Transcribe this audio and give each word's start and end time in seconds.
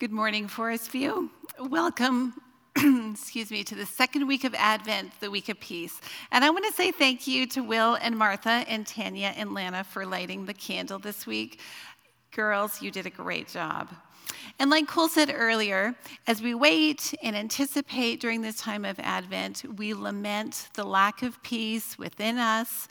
Good 0.00 0.12
morning, 0.12 0.46
Forest 0.46 0.92
View. 0.92 1.28
Welcome, 1.58 2.32
excuse 3.10 3.50
me, 3.50 3.64
to 3.64 3.74
the 3.74 3.84
second 3.84 4.28
week 4.28 4.44
of 4.44 4.54
Advent, 4.54 5.10
the 5.18 5.28
week 5.28 5.48
of 5.48 5.58
peace. 5.58 6.00
And 6.30 6.44
I 6.44 6.50
want 6.50 6.64
to 6.66 6.72
say 6.72 6.92
thank 6.92 7.26
you 7.26 7.48
to 7.48 7.64
Will 7.64 7.96
and 7.96 8.16
Martha 8.16 8.64
and 8.68 8.86
Tanya 8.86 9.34
and 9.36 9.54
Lana 9.54 9.82
for 9.82 10.06
lighting 10.06 10.46
the 10.46 10.54
candle 10.54 11.00
this 11.00 11.26
week. 11.26 11.58
Girls, 12.30 12.80
you 12.80 12.92
did 12.92 13.06
a 13.06 13.10
great 13.10 13.48
job. 13.48 13.88
And 14.60 14.70
like 14.70 14.86
Cole 14.86 15.08
said 15.08 15.34
earlier, 15.34 15.96
as 16.28 16.40
we 16.40 16.54
wait 16.54 17.12
and 17.20 17.34
anticipate 17.34 18.20
during 18.20 18.40
this 18.40 18.60
time 18.60 18.84
of 18.84 19.00
Advent, 19.00 19.64
we 19.78 19.94
lament 19.94 20.68
the 20.74 20.84
lack 20.84 21.24
of 21.24 21.42
peace 21.42 21.98
within 21.98 22.38
us, 22.38 22.86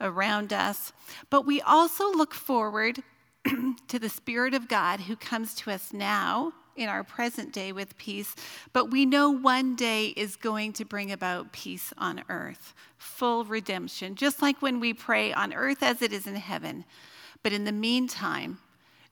around 0.00 0.52
us, 0.52 0.92
but 1.28 1.44
we 1.44 1.60
also 1.60 2.12
look 2.12 2.32
forward 2.34 3.02
to 3.88 3.98
the 3.98 4.08
Spirit 4.08 4.54
of 4.54 4.68
God 4.68 5.00
who 5.00 5.16
comes 5.16 5.54
to 5.56 5.70
us 5.70 5.92
now 5.92 6.52
in 6.76 6.88
our 6.88 7.04
present 7.04 7.52
day 7.52 7.72
with 7.72 7.96
peace, 7.98 8.34
but 8.72 8.90
we 8.90 9.04
know 9.04 9.30
one 9.30 9.76
day 9.76 10.08
is 10.08 10.36
going 10.36 10.72
to 10.72 10.84
bring 10.84 11.12
about 11.12 11.52
peace 11.52 11.92
on 11.98 12.24
earth, 12.28 12.74
full 12.96 13.44
redemption, 13.44 14.14
just 14.14 14.40
like 14.40 14.62
when 14.62 14.80
we 14.80 14.94
pray 14.94 15.32
on 15.32 15.52
earth 15.52 15.82
as 15.82 16.00
it 16.02 16.12
is 16.12 16.26
in 16.26 16.36
heaven. 16.36 16.84
But 17.42 17.52
in 17.52 17.64
the 17.64 17.72
meantime, 17.72 18.58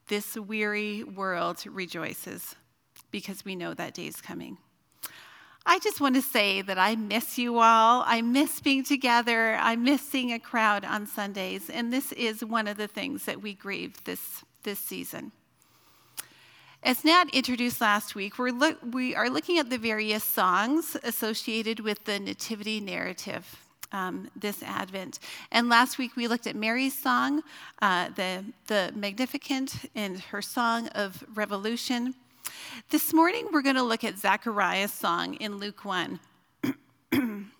this 0.09 0.37
weary 0.37 1.05
world 1.05 1.65
rejoices 1.67 2.57
because 3.11 3.45
we 3.45 3.57
know 3.57 3.75
that 3.75 3.95
day 3.95 4.07
is 4.07 4.21
coming. 4.21 4.59
I 5.67 5.79
just 5.79 6.01
want 6.01 6.15
to 6.15 6.23
say 6.23 6.63
that 6.63 6.79
I 6.79 6.97
miss 6.97 7.39
you 7.39 7.59
all. 7.59 8.03
I 8.07 8.23
miss 8.23 8.61
being 8.61 8.83
together. 8.83 9.57
I 9.61 9.77
miss 9.77 10.01
seeing 10.01 10.33
a 10.33 10.39
crowd 10.39 10.85
on 10.85 11.07
Sundays. 11.07 11.69
And 11.69 11.93
this 11.93 12.13
is 12.13 12.45
one 12.45 12.67
of 12.67 12.77
the 12.77 12.89
things 12.89 13.25
that 13.27 13.43
we 13.43 13.55
grieve 13.55 14.03
this, 14.05 14.43
this 14.63 14.79
season. 14.79 15.33
As 16.83 17.05
Nat 17.05 17.27
introduced 17.35 17.83
last 17.83 18.15
week, 18.15 18.39
we're 18.39 18.53
look, 18.53 18.79
we 18.93 19.15
are 19.15 19.29
looking 19.29 19.59
at 19.59 19.69
the 19.69 19.77
various 19.77 20.25
songs 20.25 20.97
associated 21.03 21.81
with 21.81 22.05
the 22.05 22.19
Nativity 22.19 22.81
narrative 22.81 23.45
um, 23.93 24.31
this 24.35 24.63
Advent. 24.63 25.19
And 25.53 25.69
last 25.69 25.99
week 25.99 26.17
we 26.17 26.27
looked 26.27 26.47
at 26.47 26.57
Mary's 26.57 26.97
song, 26.97 27.43
uh, 27.83 28.09
the, 28.17 28.45
the 28.67 28.93
Magnificat, 28.95 29.75
and 29.95 30.21
her 30.21 30.41
song 30.41 30.89
of 30.89 31.23
revolution. 31.35 32.15
This 32.91 33.13
morning, 33.13 33.49
we're 33.53 33.63
going 33.63 33.77
to 33.77 33.83
look 33.83 34.05
at 34.05 34.19
Zechariah's 34.19 34.93
song 34.93 35.35
in 35.35 35.59
Luke 35.59 35.85
1. 35.85 36.21
and 37.13 37.51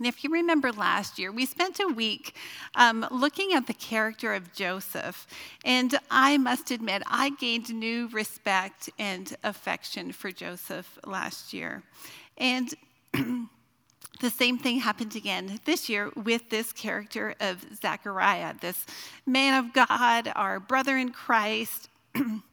if 0.00 0.24
you 0.24 0.30
remember 0.30 0.72
last 0.72 1.18
year, 1.18 1.32
we 1.32 1.46
spent 1.46 1.80
a 1.80 1.88
week 1.88 2.34
um, 2.74 3.06
looking 3.10 3.52
at 3.54 3.66
the 3.66 3.74
character 3.74 4.34
of 4.34 4.52
Joseph. 4.52 5.26
And 5.64 5.98
I 6.10 6.38
must 6.38 6.70
admit, 6.70 7.02
I 7.06 7.30
gained 7.30 7.72
new 7.72 8.08
respect 8.08 8.90
and 8.98 9.34
affection 9.44 10.12
for 10.12 10.30
Joseph 10.30 10.98
last 11.06 11.52
year. 11.52 11.82
And 12.36 12.74
the 13.12 14.30
same 14.30 14.58
thing 14.58 14.80
happened 14.80 15.16
again 15.16 15.60
this 15.64 15.88
year 15.88 16.10
with 16.16 16.50
this 16.50 16.72
character 16.72 17.34
of 17.40 17.64
Zechariah, 17.80 18.54
this 18.60 18.86
man 19.26 19.64
of 19.64 19.72
God, 19.72 20.32
our 20.34 20.60
brother 20.60 20.96
in 20.96 21.10
Christ. 21.10 21.88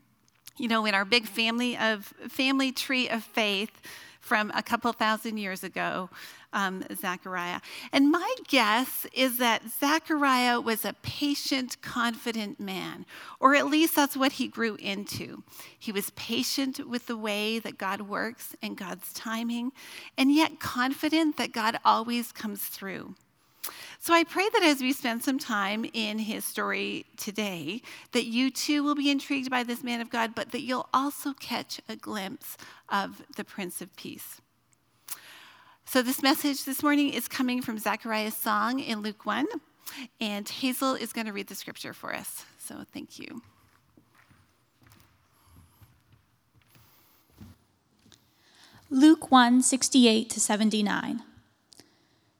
you 0.57 0.67
know, 0.67 0.85
in 0.85 0.93
our 0.93 1.05
big 1.05 1.25
family 1.27 1.77
of 1.77 2.05
family 2.29 2.71
tree 2.71 3.07
of 3.09 3.23
faith 3.23 3.81
from 4.19 4.51
a 4.53 4.61
couple 4.61 4.91
thousand 4.91 5.37
years 5.37 5.63
ago, 5.63 6.09
um, 6.51 6.83
Zechariah. 6.93 7.61
And 7.93 8.11
my 8.11 8.35
guess 8.47 9.05
is 9.13 9.37
that 9.37 9.61
Zechariah 9.79 10.59
was 10.59 10.83
a 10.83 10.95
patient, 11.01 11.81
confident 11.81 12.59
man, 12.59 13.05
or 13.39 13.55
at 13.55 13.67
least 13.67 13.95
that's 13.95 14.17
what 14.17 14.33
he 14.33 14.47
grew 14.47 14.75
into. 14.75 15.43
He 15.79 15.91
was 15.91 16.09
patient 16.11 16.87
with 16.87 17.07
the 17.07 17.17
way 17.17 17.59
that 17.59 17.77
God 17.77 18.01
works 18.01 18.55
and 18.61 18.77
God's 18.77 19.13
timing, 19.13 19.71
and 20.17 20.33
yet 20.33 20.59
confident 20.59 21.37
that 21.37 21.53
God 21.53 21.79
always 21.85 22.31
comes 22.31 22.63
through. 22.63 23.15
So 23.99 24.13
I 24.13 24.23
pray 24.23 24.47
that 24.53 24.63
as 24.63 24.81
we 24.81 24.93
spend 24.93 25.23
some 25.23 25.39
time 25.39 25.85
in 25.93 26.19
his 26.19 26.45
story 26.45 27.05
today, 27.17 27.81
that 28.11 28.25
you 28.25 28.49
too 28.49 28.83
will 28.83 28.95
be 28.95 29.09
intrigued 29.09 29.49
by 29.49 29.63
this 29.63 29.83
man 29.83 30.01
of 30.01 30.09
God, 30.09 30.33
but 30.35 30.51
that 30.51 30.61
you'll 30.61 30.87
also 30.93 31.33
catch 31.33 31.81
a 31.89 31.95
glimpse 31.95 32.57
of 32.89 33.23
the 33.35 33.43
Prince 33.43 33.81
of 33.81 33.95
Peace. 33.95 34.39
So 35.85 36.01
this 36.01 36.21
message 36.21 36.65
this 36.65 36.83
morning 36.83 37.09
is 37.09 37.27
coming 37.27 37.61
from 37.61 37.79
Zechariah's 37.79 38.35
song 38.35 38.79
in 38.79 39.01
Luke 39.01 39.25
1, 39.25 39.47
and 40.19 40.47
Hazel 40.47 40.95
is 40.95 41.13
going 41.13 41.27
to 41.27 41.33
read 41.33 41.47
the 41.47 41.55
scripture 41.55 41.93
for 41.93 42.13
us. 42.13 42.45
So 42.59 42.83
thank 42.93 43.17
you. 43.17 43.41
Luke 48.89 49.31
1 49.31 49.61
68 49.63 50.29
to 50.29 50.39
79. 50.39 51.23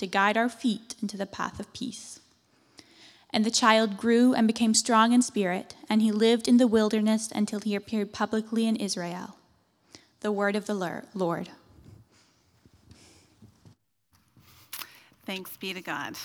to 0.00 0.06
guide 0.06 0.36
our 0.36 0.48
feet 0.48 0.94
into 1.02 1.18
the 1.18 1.26
path 1.26 1.60
of 1.60 1.72
peace. 1.74 2.20
And 3.32 3.44
the 3.44 3.50
child 3.50 3.98
grew 3.98 4.32
and 4.34 4.46
became 4.46 4.72
strong 4.72 5.12
in 5.12 5.20
spirit, 5.20 5.76
and 5.88 6.00
he 6.00 6.10
lived 6.10 6.48
in 6.48 6.56
the 6.56 6.66
wilderness 6.66 7.30
until 7.32 7.60
he 7.60 7.74
appeared 7.74 8.12
publicly 8.12 8.66
in 8.66 8.76
Israel. 8.76 9.36
The 10.20 10.32
word 10.32 10.56
of 10.56 10.66
the 10.66 11.04
Lord. 11.14 11.50
Thanks 15.26 15.56
be 15.58 15.74
to 15.74 15.82
God. 15.82 16.16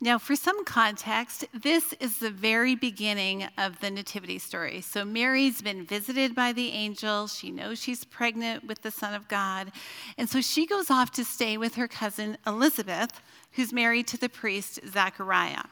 Now, 0.00 0.16
for 0.16 0.36
some 0.36 0.64
context, 0.64 1.44
this 1.52 1.92
is 1.94 2.18
the 2.18 2.30
very 2.30 2.76
beginning 2.76 3.48
of 3.58 3.80
the 3.80 3.90
Nativity 3.90 4.38
story. 4.38 4.80
So, 4.80 5.04
Mary's 5.04 5.60
been 5.60 5.84
visited 5.84 6.36
by 6.36 6.52
the 6.52 6.70
angel. 6.70 7.26
She 7.26 7.50
knows 7.50 7.80
she's 7.80 8.04
pregnant 8.04 8.64
with 8.64 8.82
the 8.82 8.92
Son 8.92 9.12
of 9.12 9.26
God. 9.26 9.72
And 10.16 10.30
so 10.30 10.40
she 10.40 10.66
goes 10.66 10.88
off 10.88 11.10
to 11.12 11.24
stay 11.24 11.56
with 11.56 11.74
her 11.74 11.88
cousin 11.88 12.38
Elizabeth, 12.46 13.20
who's 13.52 13.72
married 13.72 14.06
to 14.08 14.16
the 14.16 14.28
priest 14.28 14.78
Zachariah. 14.86 15.64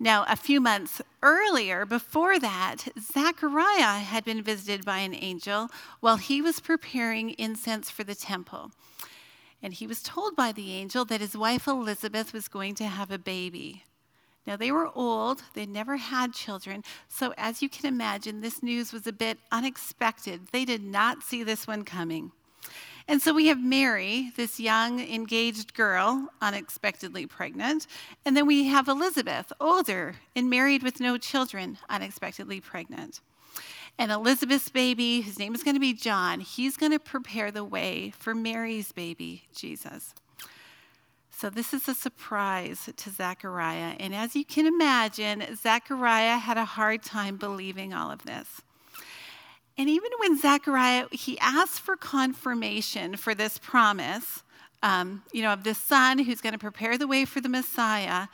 Now, 0.00 0.24
a 0.28 0.34
few 0.34 0.60
months 0.60 1.00
earlier, 1.22 1.86
before 1.86 2.40
that, 2.40 2.88
Zachariah 3.00 4.00
had 4.00 4.24
been 4.24 4.42
visited 4.42 4.84
by 4.84 4.98
an 4.98 5.14
angel 5.14 5.68
while 6.00 6.16
he 6.16 6.42
was 6.42 6.58
preparing 6.58 7.30
incense 7.38 7.88
for 7.88 8.02
the 8.02 8.16
temple. 8.16 8.72
And 9.64 9.72
he 9.72 9.86
was 9.86 10.02
told 10.02 10.36
by 10.36 10.52
the 10.52 10.74
angel 10.74 11.06
that 11.06 11.22
his 11.22 11.34
wife 11.34 11.66
Elizabeth 11.66 12.34
was 12.34 12.48
going 12.48 12.74
to 12.74 12.84
have 12.84 13.10
a 13.10 13.16
baby. 13.16 13.82
Now, 14.46 14.56
they 14.56 14.70
were 14.70 14.90
old, 14.94 15.42
they'd 15.54 15.70
never 15.70 15.96
had 15.96 16.34
children. 16.34 16.84
So, 17.08 17.32
as 17.38 17.62
you 17.62 17.70
can 17.70 17.86
imagine, 17.86 18.42
this 18.42 18.62
news 18.62 18.92
was 18.92 19.06
a 19.06 19.12
bit 19.12 19.38
unexpected. 19.50 20.48
They 20.52 20.66
did 20.66 20.82
not 20.82 21.22
see 21.22 21.42
this 21.42 21.66
one 21.66 21.82
coming. 21.82 22.32
And 23.08 23.22
so 23.22 23.32
we 23.32 23.46
have 23.46 23.58
Mary, 23.58 24.32
this 24.36 24.60
young, 24.60 25.00
engaged 25.00 25.72
girl, 25.72 26.28
unexpectedly 26.42 27.26
pregnant. 27.26 27.86
And 28.26 28.36
then 28.36 28.46
we 28.46 28.64
have 28.64 28.86
Elizabeth, 28.86 29.50
older 29.60 30.16
and 30.36 30.50
married 30.50 30.82
with 30.82 31.00
no 31.00 31.16
children, 31.16 31.78
unexpectedly 31.88 32.60
pregnant. 32.60 33.20
And 33.98 34.10
Elizabeth's 34.10 34.70
baby, 34.70 35.20
whose 35.20 35.38
name 35.38 35.54
is 35.54 35.62
going 35.62 35.76
to 35.76 35.80
be 35.80 35.92
John, 35.92 36.40
he's 36.40 36.76
going 36.76 36.92
to 36.92 36.98
prepare 36.98 37.50
the 37.50 37.64
way 37.64 38.12
for 38.18 38.34
Mary's 38.34 38.90
baby, 38.92 39.44
Jesus. 39.54 40.14
So, 41.30 41.50
this 41.50 41.74
is 41.74 41.88
a 41.88 41.94
surprise 41.94 42.88
to 42.96 43.10
Zechariah. 43.10 43.96
And 43.98 44.14
as 44.14 44.34
you 44.36 44.44
can 44.44 44.66
imagine, 44.66 45.44
Zechariah 45.56 46.38
had 46.38 46.56
a 46.56 46.64
hard 46.64 47.02
time 47.02 47.36
believing 47.36 47.92
all 47.92 48.10
of 48.10 48.24
this. 48.24 48.62
And 49.76 49.88
even 49.88 50.10
when 50.18 50.38
Zechariah, 50.38 51.06
he 51.10 51.38
asked 51.40 51.80
for 51.80 51.96
confirmation 51.96 53.16
for 53.16 53.34
this 53.34 53.58
promise, 53.58 54.44
um, 54.82 55.22
you 55.32 55.42
know, 55.42 55.52
of 55.52 55.64
the 55.64 55.74
son 55.74 56.18
who's 56.18 56.40
going 56.40 56.52
to 56.52 56.58
prepare 56.58 56.96
the 56.96 57.08
way 57.08 57.24
for 57.24 57.40
the 57.40 57.48
Messiah, 57.48 58.28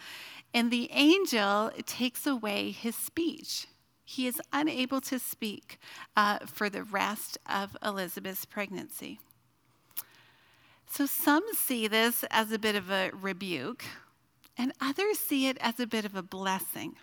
and 0.53 0.71
the 0.71 0.91
angel 0.93 1.71
takes 1.87 2.27
away 2.27 2.71
his 2.71 2.97
speech. 2.97 3.67
He 4.11 4.27
is 4.27 4.41
unable 4.53 5.01
to 5.03 5.21
speak 5.21 5.79
uh, 6.17 6.41
for 6.45 6.69
the 6.69 6.83
rest 6.83 7.39
of 7.49 7.77
Elizabeth's 7.81 8.45
pregnancy. 8.45 9.21
So 10.91 11.07
some 11.07 11.45
see 11.55 11.87
this 11.87 12.25
as 12.29 12.51
a 12.51 12.59
bit 12.59 12.75
of 12.75 12.91
a 12.91 13.13
rebuke, 13.13 13.85
and 14.59 14.73
others 14.81 15.21
see 15.21 15.47
it 15.47 15.59
as 15.61 15.79
a 15.79 15.87
bit 15.87 16.05
of 16.05 16.17
a 16.17 16.25
blessing. 16.25 16.97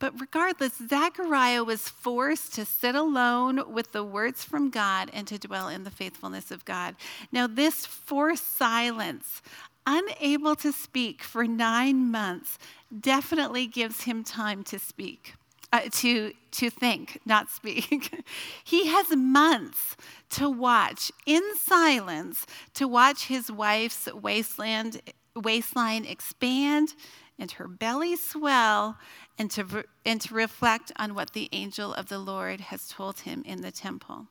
But 0.00 0.20
regardless, 0.20 0.72
Zechariah 0.88 1.62
was 1.62 1.88
forced 1.88 2.54
to 2.54 2.64
sit 2.64 2.96
alone 2.96 3.72
with 3.72 3.92
the 3.92 4.02
words 4.02 4.42
from 4.42 4.68
God 4.68 5.10
and 5.12 5.28
to 5.28 5.38
dwell 5.38 5.68
in 5.68 5.84
the 5.84 5.92
faithfulness 5.92 6.50
of 6.50 6.64
God. 6.64 6.96
Now, 7.30 7.46
this 7.46 7.86
forced 7.86 8.56
silence, 8.56 9.42
unable 9.86 10.56
to 10.56 10.72
speak 10.72 11.22
for 11.22 11.46
nine 11.46 12.10
months, 12.10 12.58
definitely 13.00 13.68
gives 13.68 14.02
him 14.02 14.24
time 14.24 14.64
to 14.64 14.80
speak 14.80 15.34
uh, 15.72 15.82
to, 15.90 16.32
to 16.50 16.70
think, 16.70 17.20
not 17.24 17.48
speak. 17.48 18.24
he 18.64 18.86
has 18.88 19.14
months 19.16 19.96
to 20.30 20.50
watch 20.50 21.12
in 21.26 21.42
silence, 21.56 22.46
to 22.74 22.88
watch 22.88 23.26
his 23.26 23.50
wife's 23.50 24.06
waistland, 24.06 25.00
waistline 25.36 26.04
expand 26.04 26.94
and 27.38 27.52
her 27.52 27.66
belly 27.66 28.16
swell, 28.16 28.98
and 29.38 29.50
to, 29.50 29.84
and 30.04 30.20
to 30.20 30.34
reflect 30.34 30.92
on 30.96 31.14
what 31.14 31.32
the 31.32 31.48
angel 31.52 31.94
of 31.94 32.08
the 32.10 32.18
Lord 32.18 32.60
has 32.60 32.88
told 32.88 33.20
him 33.20 33.42
in 33.46 33.62
the 33.62 33.70
temple. 33.70 34.26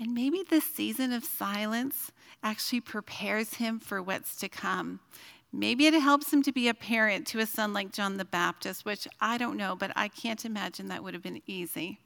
And 0.00 0.12
maybe 0.12 0.42
this 0.48 0.64
season 0.64 1.12
of 1.12 1.24
silence 1.24 2.10
actually 2.42 2.80
prepares 2.80 3.54
him 3.54 3.78
for 3.78 4.02
what's 4.02 4.34
to 4.36 4.48
come. 4.48 4.98
Maybe 5.52 5.86
it 5.86 5.94
helps 5.94 6.32
him 6.32 6.42
to 6.44 6.52
be 6.52 6.68
a 6.68 6.74
parent 6.74 7.26
to 7.28 7.40
a 7.40 7.46
son 7.46 7.72
like 7.72 7.92
John 7.92 8.16
the 8.16 8.24
Baptist, 8.24 8.84
which 8.84 9.08
I 9.20 9.36
don't 9.36 9.56
know, 9.56 9.74
but 9.74 9.92
I 9.96 10.08
can't 10.08 10.44
imagine 10.44 10.88
that 10.88 11.02
would 11.02 11.14
have 11.14 11.22
been 11.22 11.42
easy. 11.46 11.98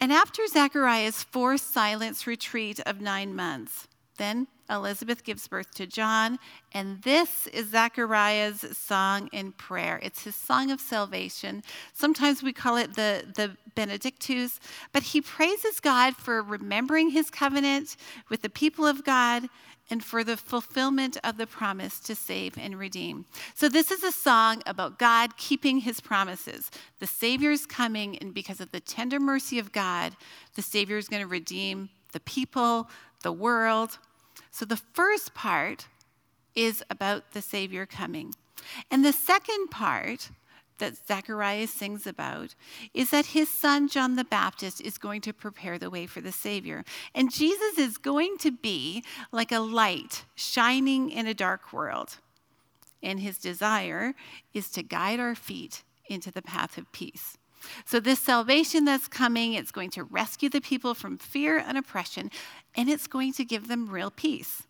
And 0.00 0.12
after 0.12 0.46
Zechariah's 0.46 1.22
forced 1.22 1.72
silence 1.72 2.26
retreat 2.26 2.80
of 2.86 3.00
nine 3.00 3.34
months, 3.34 3.88
then 4.16 4.46
Elizabeth 4.70 5.24
gives 5.24 5.48
birth 5.48 5.72
to 5.74 5.86
John, 5.86 6.38
and 6.72 7.02
this 7.02 7.46
is 7.48 7.70
Zechariah's 7.70 8.76
song 8.76 9.28
in 9.32 9.52
prayer. 9.52 9.98
It's 10.02 10.24
his 10.24 10.36
song 10.36 10.70
of 10.70 10.80
salvation. 10.80 11.62
Sometimes 11.94 12.42
we 12.42 12.52
call 12.52 12.76
it 12.76 12.94
the, 12.94 13.24
the 13.34 13.56
Benedictus, 13.74 14.60
but 14.92 15.02
he 15.02 15.20
praises 15.20 15.80
God 15.80 16.16
for 16.16 16.42
remembering 16.42 17.10
his 17.10 17.30
covenant 17.30 17.96
with 18.28 18.42
the 18.42 18.50
people 18.50 18.86
of 18.86 19.04
God 19.04 19.48
and 19.90 20.04
for 20.04 20.22
the 20.22 20.36
fulfillment 20.36 21.16
of 21.24 21.38
the 21.38 21.46
promise 21.46 21.98
to 22.00 22.14
save 22.14 22.58
and 22.58 22.78
redeem. 22.78 23.24
So, 23.54 23.68
this 23.68 23.90
is 23.90 24.02
a 24.02 24.12
song 24.12 24.62
about 24.66 24.98
God 24.98 25.36
keeping 25.36 25.78
his 25.78 26.00
promises. 26.00 26.70
The 26.98 27.06
Savior 27.06 27.50
is 27.50 27.66
coming, 27.66 28.18
and 28.18 28.34
because 28.34 28.60
of 28.60 28.70
the 28.70 28.80
tender 28.80 29.18
mercy 29.18 29.58
of 29.58 29.72
God, 29.72 30.14
the 30.56 30.62
Savior 30.62 30.98
is 30.98 31.08
going 31.08 31.22
to 31.22 31.28
redeem 31.28 31.88
the 32.12 32.20
people, 32.20 32.88
the 33.22 33.32
world. 33.32 33.98
So, 34.50 34.64
the 34.64 34.76
first 34.76 35.34
part 35.34 35.86
is 36.54 36.82
about 36.90 37.32
the 37.32 37.42
Savior 37.42 37.86
coming. 37.86 38.34
And 38.90 39.04
the 39.04 39.12
second 39.12 39.70
part 39.70 40.30
that 40.78 40.96
Zacharias 41.06 41.72
sings 41.72 42.06
about 42.06 42.54
is 42.94 43.10
that 43.10 43.26
his 43.26 43.48
son 43.48 43.88
John 43.88 44.16
the 44.16 44.24
Baptist 44.24 44.80
is 44.80 44.98
going 44.98 45.20
to 45.22 45.32
prepare 45.32 45.78
the 45.78 45.90
way 45.90 46.06
for 46.06 46.20
the 46.20 46.32
Savior. 46.32 46.84
And 47.14 47.32
Jesus 47.32 47.78
is 47.78 47.98
going 47.98 48.36
to 48.38 48.50
be 48.50 49.04
like 49.32 49.52
a 49.52 49.60
light 49.60 50.24
shining 50.34 51.10
in 51.10 51.26
a 51.26 51.34
dark 51.34 51.72
world. 51.72 52.18
And 53.02 53.20
his 53.20 53.38
desire 53.38 54.14
is 54.54 54.70
to 54.70 54.82
guide 54.82 55.20
our 55.20 55.34
feet 55.34 55.82
into 56.08 56.30
the 56.30 56.42
path 56.42 56.78
of 56.78 56.90
peace. 56.92 57.36
So, 57.84 58.00
this 58.00 58.20
salvation 58.20 58.84
that's 58.84 59.08
coming, 59.08 59.54
it's 59.54 59.70
going 59.70 59.90
to 59.90 60.04
rescue 60.04 60.48
the 60.48 60.60
people 60.60 60.94
from 60.94 61.18
fear 61.18 61.58
and 61.58 61.76
oppression, 61.76 62.30
and 62.76 62.88
it's 62.88 63.06
going 63.06 63.32
to 63.34 63.44
give 63.44 63.68
them 63.68 63.88
real 63.88 64.10
peace. 64.10 64.62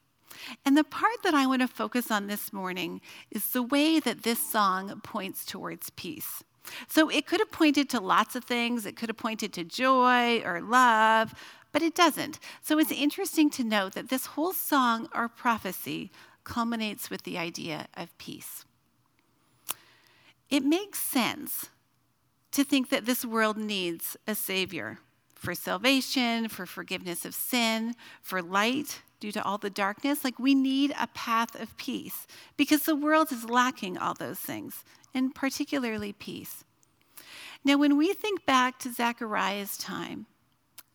And 0.64 0.76
the 0.76 0.84
part 0.84 1.22
that 1.24 1.34
I 1.34 1.46
want 1.46 1.62
to 1.62 1.68
focus 1.68 2.10
on 2.10 2.26
this 2.26 2.52
morning 2.52 3.00
is 3.30 3.50
the 3.50 3.62
way 3.62 4.00
that 4.00 4.22
this 4.22 4.38
song 4.38 5.00
points 5.02 5.44
towards 5.44 5.90
peace. 5.90 6.44
So 6.86 7.08
it 7.08 7.26
could 7.26 7.40
have 7.40 7.50
pointed 7.50 7.88
to 7.90 8.00
lots 8.00 8.36
of 8.36 8.44
things, 8.44 8.84
it 8.84 8.96
could 8.96 9.08
have 9.08 9.16
pointed 9.16 9.52
to 9.54 9.64
joy 9.64 10.42
or 10.44 10.60
love, 10.60 11.34
but 11.72 11.82
it 11.82 11.94
doesn't. 11.94 12.38
So 12.62 12.78
it's 12.78 12.92
interesting 12.92 13.50
to 13.50 13.64
note 13.64 13.94
that 13.94 14.10
this 14.10 14.26
whole 14.26 14.52
song 14.52 15.08
or 15.14 15.28
prophecy 15.28 16.10
culminates 16.44 17.10
with 17.10 17.22
the 17.22 17.38
idea 17.38 17.86
of 17.96 18.16
peace. 18.18 18.64
It 20.50 20.64
makes 20.64 20.98
sense 20.98 21.70
to 22.58 22.64
think 22.64 22.88
that 22.88 23.06
this 23.06 23.24
world 23.24 23.56
needs 23.56 24.16
a 24.26 24.34
savior 24.34 24.98
for 25.36 25.54
salvation, 25.54 26.48
for 26.48 26.66
forgiveness 26.66 27.24
of 27.24 27.32
sin, 27.32 27.94
for 28.20 28.42
light, 28.42 29.00
due 29.20 29.30
to 29.30 29.40
all 29.44 29.58
the 29.58 29.70
darkness. 29.70 30.24
Like 30.24 30.40
we 30.40 30.56
need 30.56 30.92
a 30.98 31.06
path 31.14 31.54
of 31.60 31.76
peace 31.76 32.26
because 32.56 32.82
the 32.82 32.96
world 32.96 33.30
is 33.30 33.48
lacking 33.48 33.96
all 33.96 34.14
those 34.14 34.40
things, 34.40 34.82
and 35.14 35.32
particularly 35.32 36.12
peace. 36.12 36.64
Now, 37.64 37.76
when 37.76 37.96
we 37.96 38.12
think 38.12 38.44
back 38.44 38.80
to 38.80 38.92
Zechariah's 38.92 39.78
time, 39.78 40.26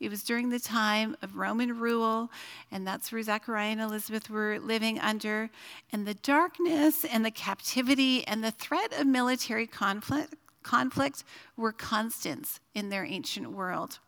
it 0.02 0.10
was 0.10 0.22
during 0.22 0.50
the 0.50 0.60
time 0.60 1.16
of 1.22 1.38
Roman 1.38 1.80
rule, 1.80 2.30
and 2.72 2.86
that's 2.86 3.10
where 3.10 3.24
Zechariah 3.24 3.72
and 3.72 3.80
Elizabeth 3.80 4.30
were 4.30 4.60
living 4.60 5.00
under. 5.00 5.50
And 5.94 6.06
the 6.06 6.16
darkness 6.16 7.06
and 7.06 7.24
the 7.24 7.32
captivity 7.32 8.28
and 8.28 8.44
the 8.44 8.52
threat 8.52 8.92
of 9.00 9.08
military 9.08 9.66
conflict, 9.66 10.36
conflict 10.64 11.24
were 11.58 11.72
constants 11.72 12.60
in 12.74 12.90
their 12.90 13.06
ancient 13.06 13.52
world. 13.52 14.00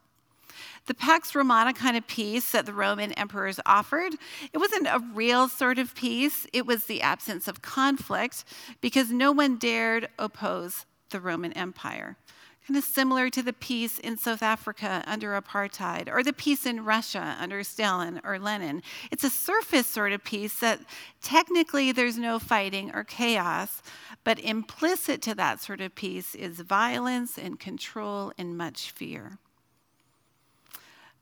The 0.86 0.94
Pax 0.94 1.36
Romana 1.36 1.74
kind 1.74 1.98
of 1.98 2.08
peace 2.08 2.52
that 2.52 2.66
the 2.66 2.74
Roman 2.74 3.12
emperors 3.14 3.60
offered, 3.66 4.14
it 4.54 4.58
wasn't 4.58 4.88
a 4.88 5.04
real 5.14 5.50
sort 5.50 5.80
of 5.80 5.96
peace. 5.96 6.48
It 6.54 6.66
was 6.66 6.86
the 6.86 7.02
absence 7.02 7.48
of 7.48 7.62
conflict 7.62 8.46
because 8.82 9.12
no 9.12 9.32
one 9.32 9.58
dared 9.58 10.10
oppose 10.18 10.86
the 11.10 11.20
Roman 11.20 11.54
Empire. 11.54 12.18
Kind 12.68 12.78
of 12.80 12.84
similar 12.84 13.30
to 13.30 13.44
the 13.44 13.54
peace 13.54 14.00
in 14.00 14.18
South 14.18 14.42
Africa 14.42 15.04
under 15.06 15.40
apartheid 15.40 16.12
or 16.12 16.24
the 16.24 16.34
peace 16.34 16.66
in 16.66 16.84
Russia 16.84 17.38
under 17.40 17.64
Stalin 17.64 18.20
or 18.24 18.40
Lenin. 18.40 18.82
It's 19.12 19.24
a 19.24 19.30
surface 19.30 19.86
sort 19.86 20.14
of 20.14 20.24
peace 20.24 20.58
that 20.62 20.80
technically 21.22 21.92
there's 21.92 22.18
no 22.18 22.40
fighting 22.40 22.90
or 22.96 23.04
chaos, 23.04 23.84
but 24.24 24.40
implicit 24.40 25.22
to 25.22 25.36
that 25.36 25.62
sort 25.62 25.80
of 25.80 25.94
peace 25.94 26.34
is 26.34 26.60
violence 26.62 27.38
and 27.38 27.60
control 27.60 28.34
and 28.36 28.58
much 28.58 28.90
fear. 28.90 29.38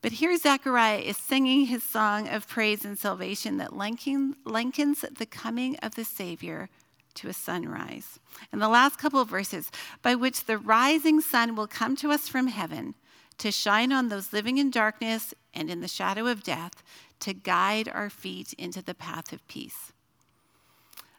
But 0.01 0.13
here 0.13 0.37
Zechariah 0.37 0.99
is 0.99 1.17
singing 1.17 1.65
his 1.65 1.83
song 1.83 2.29
of 2.29 2.47
praise 2.47 2.85
and 2.85 2.97
salvation 2.97 3.57
that 3.57 3.75
likens 3.75 5.01
the 5.01 5.27
coming 5.29 5.75
of 5.77 5.95
the 5.95 6.05
Savior 6.05 6.69
to 7.15 7.29
a 7.29 7.33
sunrise. 7.33 8.19
And 8.51 8.61
the 8.61 8.69
last 8.69 8.97
couple 8.97 9.19
of 9.19 9.29
verses, 9.29 9.71
by 10.01 10.15
which 10.15 10.45
the 10.45 10.57
rising 10.57 11.21
sun 11.21 11.55
will 11.55 11.67
come 11.67 11.95
to 11.97 12.11
us 12.11 12.27
from 12.27 12.47
heaven 12.47 12.95
to 13.37 13.51
shine 13.51 13.91
on 13.91 14.09
those 14.09 14.33
living 14.33 14.57
in 14.57 14.69
darkness 14.69 15.33
and 15.53 15.69
in 15.69 15.81
the 15.81 15.87
shadow 15.87 16.27
of 16.27 16.43
death, 16.43 16.83
to 17.19 17.33
guide 17.33 17.89
our 17.89 18.09
feet 18.09 18.53
into 18.53 18.81
the 18.81 18.93
path 18.93 19.31
of 19.31 19.47
peace. 19.47 19.93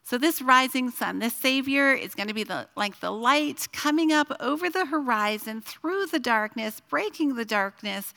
So, 0.07 0.19
this 0.19 0.43
rising 0.43 0.91
sun, 0.91 1.19
this 1.19 1.33
Savior, 1.35 1.95
is 1.95 2.15
going 2.15 2.29
to 2.29 2.35
be 2.35 2.45
the, 2.45 2.69
like 2.77 3.01
the 3.01 3.11
light 3.11 3.69
coming 3.73 4.13
up 4.13 4.31
over 4.39 4.69
the 4.69 4.85
horizon 4.85 5.63
through 5.63 6.07
the 6.07 6.19
darkness, 6.19 6.81
breaking 6.91 7.37
the 7.37 7.47
darkness, 7.47 8.13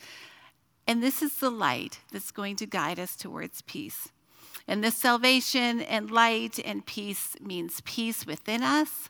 and 0.86 1.02
this 1.02 1.22
is 1.22 1.36
the 1.36 1.50
light 1.50 2.00
that's 2.12 2.30
going 2.30 2.56
to 2.56 2.66
guide 2.66 2.98
us 2.98 3.16
towards 3.16 3.62
peace. 3.62 4.08
And 4.68 4.84
this 4.84 4.96
salvation 4.96 5.80
and 5.80 6.10
light 6.10 6.60
and 6.62 6.84
peace 6.84 7.34
means 7.40 7.80
peace 7.86 8.26
within 8.26 8.62
us, 8.62 9.08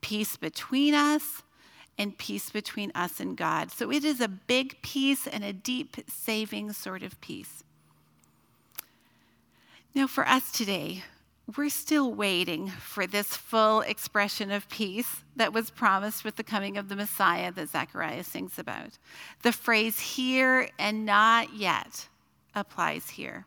peace 0.00 0.36
between 0.36 0.94
us, 0.94 1.42
and 1.96 2.18
peace 2.18 2.50
between 2.50 2.90
us 2.94 3.20
and 3.20 3.36
God. 3.36 3.70
So 3.70 3.92
it 3.92 4.04
is 4.04 4.20
a 4.20 4.26
big 4.26 4.82
peace 4.82 5.28
and 5.28 5.44
a 5.44 5.52
deep, 5.52 5.96
saving 6.08 6.72
sort 6.72 7.04
of 7.04 7.20
peace. 7.20 7.62
Now, 9.94 10.08
for 10.08 10.26
us 10.26 10.50
today, 10.50 11.04
we're 11.56 11.68
still 11.68 12.12
waiting 12.12 12.68
for 12.68 13.06
this 13.06 13.36
full 13.36 13.82
expression 13.82 14.50
of 14.50 14.68
peace 14.68 15.24
that 15.36 15.52
was 15.52 15.70
promised 15.70 16.24
with 16.24 16.36
the 16.36 16.44
coming 16.44 16.76
of 16.76 16.88
the 16.88 16.96
Messiah 16.96 17.52
that 17.52 17.68
Zechariah 17.68 18.24
sings 18.24 18.58
about. 18.58 18.98
The 19.42 19.52
phrase 19.52 20.00
here 20.00 20.68
and 20.78 21.04
not 21.04 21.54
yet 21.54 22.08
applies 22.54 23.10
here. 23.10 23.46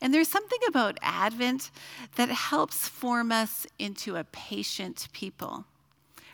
And 0.00 0.12
there's 0.12 0.28
something 0.28 0.58
about 0.68 0.98
Advent 1.02 1.70
that 2.16 2.28
helps 2.28 2.88
form 2.88 3.32
us 3.32 3.66
into 3.78 4.16
a 4.16 4.24
patient 4.24 5.08
people. 5.12 5.64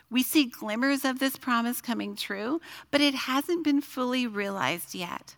We 0.09 0.23
see 0.23 0.45
glimmers 0.45 1.05
of 1.05 1.19
this 1.19 1.37
promise 1.37 1.79
coming 1.81 2.15
true, 2.15 2.59
but 2.91 3.01
it 3.01 3.15
hasn't 3.15 3.63
been 3.63 3.81
fully 3.81 4.27
realized 4.27 4.93
yet. 4.93 5.35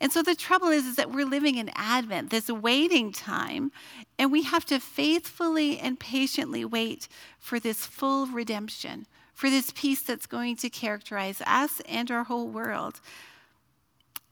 And 0.00 0.12
so 0.12 0.22
the 0.22 0.34
trouble 0.34 0.68
is, 0.68 0.84
is 0.84 0.96
that 0.96 1.10
we're 1.10 1.24
living 1.24 1.56
in 1.56 1.70
Advent, 1.74 2.30
this 2.30 2.48
waiting 2.48 3.12
time, 3.12 3.72
and 4.18 4.30
we 4.30 4.42
have 4.42 4.64
to 4.66 4.78
faithfully 4.78 5.78
and 5.78 5.98
patiently 5.98 6.64
wait 6.64 7.08
for 7.38 7.58
this 7.58 7.86
full 7.86 8.26
redemption, 8.26 9.06
for 9.32 9.48
this 9.48 9.72
peace 9.74 10.02
that's 10.02 10.26
going 10.26 10.56
to 10.56 10.70
characterize 10.70 11.40
us 11.46 11.80
and 11.88 12.10
our 12.10 12.24
whole 12.24 12.48
world. 12.48 13.00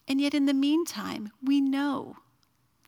And 0.06 0.20
yet, 0.20 0.34
in 0.34 0.46
the 0.46 0.54
meantime, 0.54 1.32
we 1.42 1.60
know 1.60 2.16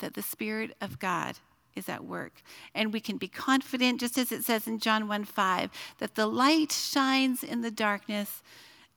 that 0.00 0.14
the 0.14 0.22
Spirit 0.22 0.76
of 0.80 0.98
God 0.98 1.36
is 1.74 1.88
at 1.88 2.04
work. 2.04 2.42
And 2.74 2.92
we 2.92 3.00
can 3.00 3.16
be 3.16 3.28
confident, 3.28 4.00
just 4.00 4.18
as 4.18 4.32
it 4.32 4.44
says 4.44 4.66
in 4.66 4.78
John 4.78 5.08
1 5.08 5.24
5, 5.24 5.70
that 5.98 6.14
the 6.14 6.26
light 6.26 6.72
shines 6.72 7.42
in 7.42 7.62
the 7.62 7.70
darkness, 7.70 8.42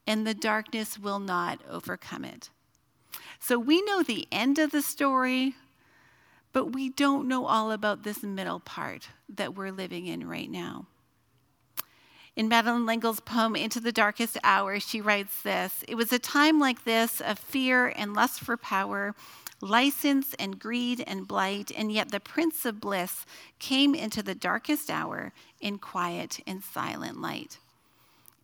and 0.06 0.26
the 0.26 0.34
darkness 0.34 1.00
will 1.00 1.20
not 1.20 1.60
overcome 1.70 2.26
it. 2.26 2.50
So 3.40 3.60
we 3.60 3.82
know 3.82 4.04
the 4.04 4.28
end 4.32 4.60
of 4.60 4.72
the 4.72 4.82
story, 4.82 5.56
but 6.52 6.74
we 6.74 6.90
don't 6.90 7.28
know 7.28 7.46
all 7.46 7.72
about 7.72 8.04
this 8.04 8.24
middle 8.24 8.60
part 8.60 9.10
that 9.30 9.56
we're 9.56 9.72
living 9.72 10.08
in 10.08 10.28
right 10.28 10.50
now. 10.50 10.88
In 12.36 12.48
Madeleine 12.48 12.86
L'Engle's 12.86 13.20
poem, 13.20 13.56
Into 13.56 13.80
the 13.80 13.92
Darkest 13.92 14.38
Hour, 14.44 14.80
she 14.80 15.02
writes 15.02 15.44
this 15.44 15.84
It 15.88 15.96
was 15.96 16.12
a 16.12 16.20
time 16.20 16.60
like 16.60 16.84
this 16.84 17.22
of 17.22 17.38
fear 17.38 17.88
and 17.96 18.14
lust 18.14 18.40
for 18.40 18.58
power, 18.58 19.14
license 19.64 20.36
and 20.38 20.60
greed 20.60 21.04
and 21.08 21.28
blight, 21.28 21.72
and 21.76 21.92
yet 21.92 22.12
the 22.12 22.20
Prince 22.20 22.66
of 22.66 22.82
Bliss 22.82 23.26
came 23.60 23.96
into 23.96 24.22
the 24.22 24.36
darkest 24.36 24.90
hour 24.92 25.32
in 25.62 25.78
quiet 25.78 26.40
and 26.46 26.62
silent 26.62 27.22
light. 27.22 27.58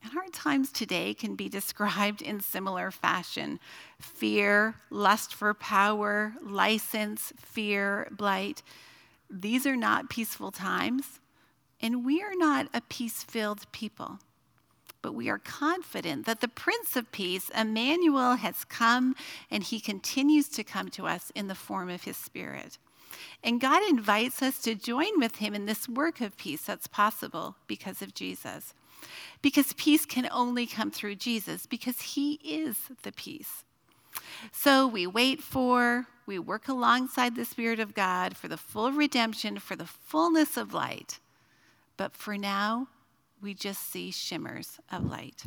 And 0.01 0.17
our 0.17 0.29
times 0.29 0.71
today 0.71 1.13
can 1.13 1.35
be 1.35 1.49
described 1.49 2.21
in 2.21 2.39
similar 2.39 2.89
fashion 2.89 3.59
fear, 3.99 4.75
lust 4.89 5.33
for 5.33 5.53
power, 5.53 6.33
license, 6.41 7.33
fear, 7.37 8.07
blight. 8.11 8.63
These 9.29 9.67
are 9.67 9.75
not 9.75 10.09
peaceful 10.09 10.51
times, 10.51 11.19
and 11.81 12.05
we 12.05 12.21
are 12.21 12.35
not 12.35 12.67
a 12.73 12.81
peace 12.81 13.23
filled 13.23 13.69
people. 13.73 14.19
But 15.01 15.13
we 15.13 15.29
are 15.29 15.39
confident 15.39 16.25
that 16.25 16.41
the 16.41 16.47
Prince 16.47 16.95
of 16.95 17.11
Peace, 17.11 17.49
Emmanuel, 17.57 18.35
has 18.35 18.65
come 18.65 19.15
and 19.49 19.63
he 19.63 19.79
continues 19.79 20.49
to 20.49 20.63
come 20.63 20.89
to 20.89 21.07
us 21.07 21.31
in 21.35 21.47
the 21.47 21.55
form 21.55 21.89
of 21.89 22.03
his 22.03 22.17
Spirit. 22.17 22.77
And 23.43 23.61
God 23.61 23.81
invites 23.89 24.41
us 24.41 24.61
to 24.63 24.75
join 24.75 25.19
with 25.19 25.37
him 25.37 25.53
in 25.55 25.65
this 25.65 25.87
work 25.87 26.21
of 26.21 26.37
peace 26.37 26.63
that's 26.63 26.87
possible 26.87 27.55
because 27.67 28.01
of 28.01 28.13
Jesus. 28.13 28.73
Because 29.41 29.73
peace 29.73 30.05
can 30.05 30.27
only 30.31 30.65
come 30.65 30.91
through 30.91 31.15
Jesus, 31.15 31.65
because 31.65 32.01
he 32.01 32.33
is 32.43 32.77
the 33.03 33.13
peace. 33.13 33.63
So 34.51 34.85
we 34.85 35.07
wait 35.07 35.41
for, 35.41 36.07
we 36.25 36.37
work 36.37 36.67
alongside 36.67 37.35
the 37.35 37.45
Spirit 37.45 37.79
of 37.79 37.93
God 37.93 38.35
for 38.35 38.47
the 38.47 38.57
full 38.57 38.91
redemption, 38.91 39.59
for 39.59 39.75
the 39.75 39.85
fullness 39.85 40.57
of 40.57 40.73
light. 40.73 41.19
But 41.95 42.15
for 42.15 42.37
now, 42.37 42.87
we 43.41 43.53
just 43.53 43.91
see 43.91 44.11
shimmers 44.11 44.79
of 44.91 45.05
light. 45.05 45.43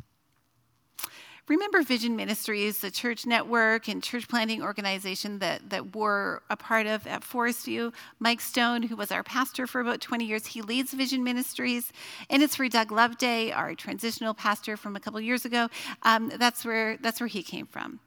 Remember 1.49 1.83
Vision 1.83 2.15
Ministries, 2.15 2.79
the 2.79 2.91
church 2.91 3.27
network 3.27 3.89
and 3.89 4.01
church 4.01 4.29
planting 4.29 4.63
organization 4.63 5.41
that, 5.41 5.71
that 5.71 5.95
we're 5.95 6.39
a 6.49 6.57
part 6.57 6.87
of 6.87 7.05
at 7.07 7.25
Forest 7.25 7.65
View? 7.65 7.93
Mike 8.21 8.41
Stone, 8.41 8.85
who 8.85 8.95
was 8.95 9.11
our 9.11 9.25
pastor 9.25 9.67
for 9.67 9.81
about 9.81 10.01
20 10.01 10.25
years, 10.25 10.47
he 10.47 10.63
leads 10.63 10.93
Vision 10.93 11.25
Ministries. 11.25 11.93
And 12.31 12.45
it's 12.45 12.59
where 12.59 12.69
Doug 12.69 12.93
Loveday, 12.93 13.51
our 13.51 13.75
transitional 13.75 14.35
pastor 14.35 14.77
from 14.77 14.95
a 14.95 15.01
couple 15.01 15.21
years 15.21 15.45
ago, 15.45 15.69
um, 16.05 16.31
that's, 16.39 16.65
where, 16.65 16.97
that's 16.99 17.21
where 17.21 17.27
he 17.27 17.43
came 17.43 17.67
from. 17.67 17.99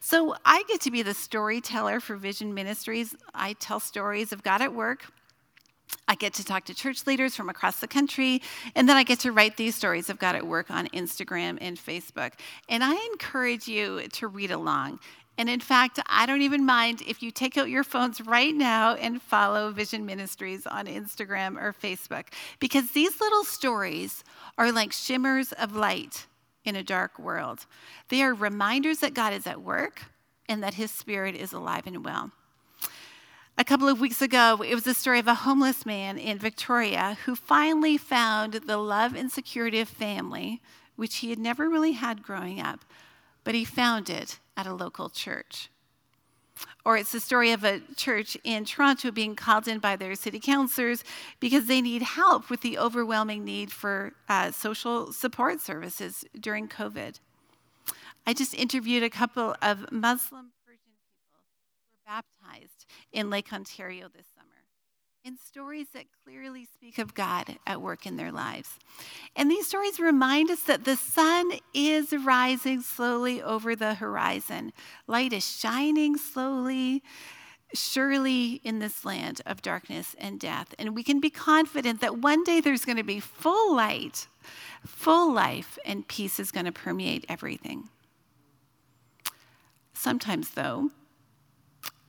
So 0.00 0.34
I 0.44 0.64
get 0.66 0.80
to 0.80 0.90
be 0.90 1.02
the 1.02 1.14
storyteller 1.14 2.00
for 2.00 2.16
Vision 2.16 2.52
Ministries. 2.52 3.14
I 3.32 3.52
tell 3.54 3.78
stories 3.78 4.32
of 4.32 4.42
God 4.42 4.60
at 4.60 4.74
work. 4.74 5.04
I 6.08 6.14
get 6.14 6.34
to 6.34 6.44
talk 6.44 6.64
to 6.64 6.74
church 6.74 7.06
leaders 7.06 7.36
from 7.36 7.48
across 7.48 7.80
the 7.80 7.88
country, 7.88 8.42
and 8.74 8.88
then 8.88 8.96
I 8.96 9.04
get 9.04 9.20
to 9.20 9.32
write 9.32 9.56
these 9.56 9.74
stories 9.74 10.10
of 10.10 10.18
God 10.18 10.34
at 10.34 10.46
work 10.46 10.70
on 10.70 10.88
Instagram 10.88 11.58
and 11.60 11.78
Facebook. 11.78 12.32
And 12.68 12.82
I 12.82 12.94
encourage 13.12 13.68
you 13.68 14.02
to 14.08 14.28
read 14.28 14.50
along. 14.50 14.98
And 15.38 15.48
in 15.48 15.60
fact, 15.60 15.98
I 16.06 16.26
don't 16.26 16.42
even 16.42 16.66
mind 16.66 17.02
if 17.06 17.22
you 17.22 17.30
take 17.30 17.56
out 17.56 17.70
your 17.70 17.84
phones 17.84 18.20
right 18.20 18.54
now 18.54 18.94
and 18.94 19.22
follow 19.22 19.70
Vision 19.70 20.04
Ministries 20.04 20.66
on 20.66 20.86
Instagram 20.86 21.60
or 21.60 21.72
Facebook, 21.72 22.26
because 22.60 22.90
these 22.90 23.20
little 23.20 23.44
stories 23.44 24.24
are 24.58 24.70
like 24.70 24.92
shimmers 24.92 25.52
of 25.52 25.74
light 25.74 26.26
in 26.64 26.76
a 26.76 26.82
dark 26.82 27.18
world. 27.18 27.64
They 28.08 28.22
are 28.22 28.34
reminders 28.34 28.98
that 28.98 29.14
God 29.14 29.32
is 29.32 29.46
at 29.46 29.62
work 29.62 30.02
and 30.48 30.62
that 30.62 30.74
His 30.74 30.90
Spirit 30.90 31.34
is 31.34 31.52
alive 31.52 31.86
and 31.86 32.04
well. 32.04 32.32
A 33.62 33.64
couple 33.64 33.88
of 33.88 34.00
weeks 34.00 34.20
ago, 34.20 34.60
it 34.66 34.74
was 34.74 34.82
the 34.82 34.92
story 34.92 35.20
of 35.20 35.28
a 35.28 35.34
homeless 35.34 35.86
man 35.86 36.18
in 36.18 36.36
Victoria 36.36 37.16
who 37.24 37.36
finally 37.36 37.96
found 37.96 38.54
the 38.54 38.76
love 38.76 39.14
and 39.14 39.30
security 39.30 39.78
of 39.78 39.88
family, 39.88 40.60
which 40.96 41.18
he 41.18 41.30
had 41.30 41.38
never 41.38 41.70
really 41.70 41.92
had 41.92 42.24
growing 42.24 42.60
up, 42.60 42.84
but 43.44 43.54
he 43.54 43.64
found 43.64 44.10
it 44.10 44.40
at 44.56 44.66
a 44.66 44.74
local 44.74 45.08
church. 45.08 45.70
Or 46.84 46.96
it's 46.96 47.12
the 47.12 47.20
story 47.20 47.52
of 47.52 47.62
a 47.62 47.82
church 47.94 48.36
in 48.42 48.64
Toronto 48.64 49.12
being 49.12 49.36
called 49.36 49.68
in 49.68 49.78
by 49.78 49.94
their 49.94 50.16
city 50.16 50.40
councilors 50.40 51.04
because 51.38 51.66
they 51.66 51.80
need 51.80 52.02
help 52.02 52.50
with 52.50 52.62
the 52.62 52.76
overwhelming 52.78 53.44
need 53.44 53.70
for 53.70 54.12
uh, 54.28 54.50
social 54.50 55.12
support 55.12 55.60
services 55.60 56.24
during 56.34 56.66
COVID. 56.66 57.20
I 58.26 58.34
just 58.34 58.54
interviewed 58.54 59.04
a 59.04 59.08
couple 59.08 59.54
of 59.62 59.92
Muslim 59.92 60.50
Persian 60.66 60.94
people 61.08 61.38
who 61.44 61.62
were 62.01 62.01
baptized 62.12 62.84
in 63.10 63.30
Lake 63.30 63.52
Ontario 63.52 64.06
this 64.14 64.26
summer. 64.36 64.48
In 65.24 65.38
stories 65.38 65.86
that 65.94 66.06
clearly 66.24 66.66
speak 66.66 66.98
of 66.98 67.14
God 67.14 67.56
at 67.66 67.80
work 67.80 68.06
in 68.06 68.16
their 68.16 68.32
lives. 68.32 68.70
And 69.36 69.50
these 69.50 69.68
stories 69.68 70.00
remind 70.00 70.50
us 70.50 70.64
that 70.64 70.84
the 70.84 70.96
sun 70.96 71.52
is 71.72 72.12
rising 72.12 72.82
slowly 72.82 73.40
over 73.40 73.74
the 73.76 73.94
horizon. 73.94 74.72
Light 75.06 75.32
is 75.32 75.48
shining 75.48 76.18
slowly, 76.18 77.02
surely 77.72 78.60
in 78.64 78.80
this 78.80 79.04
land 79.04 79.40
of 79.46 79.62
darkness 79.62 80.16
and 80.18 80.40
death. 80.40 80.74
And 80.78 80.94
we 80.94 81.04
can 81.04 81.20
be 81.20 81.30
confident 81.30 82.00
that 82.00 82.18
one 82.18 82.42
day 82.44 82.60
there's 82.60 82.84
going 82.84 82.98
to 82.98 83.04
be 83.04 83.20
full 83.20 83.74
light, 83.74 84.26
full 84.84 85.32
life, 85.32 85.78
and 85.86 86.06
peace 86.08 86.40
is 86.40 86.50
going 86.50 86.66
to 86.66 86.72
permeate 86.72 87.24
everything. 87.28 87.88
Sometimes, 89.94 90.50
though, 90.50 90.90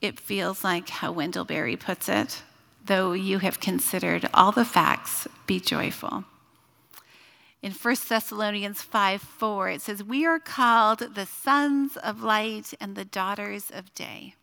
it 0.04 0.20
feels 0.20 0.62
like 0.62 0.88
how 0.88 1.10
Wendell 1.10 1.44
Berry 1.44 1.76
puts 1.76 2.08
it 2.08 2.42
though 2.84 3.12
you 3.12 3.38
have 3.38 3.60
considered 3.60 4.28
all 4.34 4.52
the 4.52 4.64
facts, 4.64 5.26
be 5.46 5.58
joyful. 5.58 6.24
In 7.62 7.72
1 7.72 7.96
Thessalonians 8.08 8.82
5 8.82 9.22
4, 9.22 9.70
it 9.70 9.80
says, 9.80 10.04
We 10.04 10.26
are 10.26 10.38
called 10.38 10.98
the 10.98 11.24
sons 11.24 11.96
of 11.96 12.22
light 12.22 12.74
and 12.78 12.94
the 12.94 13.06
daughters 13.06 13.70
of 13.70 13.94
day. 13.94 14.34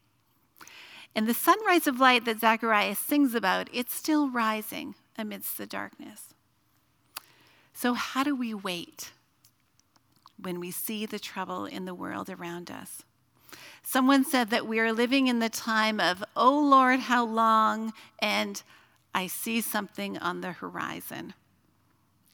And 1.13 1.27
the 1.27 1.33
sunrise 1.33 1.87
of 1.87 1.99
light 1.99 2.25
that 2.25 2.39
Zacharias 2.39 2.97
sings 2.97 3.35
about, 3.35 3.69
it's 3.71 3.93
still 3.93 4.29
rising 4.29 4.95
amidst 5.17 5.57
the 5.57 5.67
darkness. 5.67 6.33
So, 7.73 7.93
how 7.93 8.23
do 8.23 8.35
we 8.35 8.53
wait 8.53 9.11
when 10.37 10.59
we 10.59 10.71
see 10.71 11.05
the 11.05 11.19
trouble 11.19 11.65
in 11.65 11.85
the 11.85 11.93
world 11.93 12.29
around 12.29 12.71
us? 12.71 13.03
Someone 13.83 14.23
said 14.23 14.49
that 14.51 14.67
we 14.67 14.79
are 14.79 14.93
living 14.93 15.27
in 15.27 15.39
the 15.39 15.49
time 15.49 15.99
of, 15.99 16.23
oh 16.35 16.59
Lord, 16.59 17.01
how 17.01 17.25
long? 17.25 17.93
And 18.19 18.61
I 19.13 19.27
see 19.27 19.61
something 19.61 20.17
on 20.17 20.41
the 20.41 20.53
horizon. 20.53 21.33